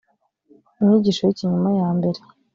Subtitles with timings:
[0.79, 2.19] inyigisho y’ikinyoma ya mbere